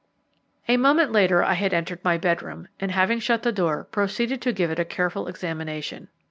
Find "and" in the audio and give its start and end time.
2.79-2.89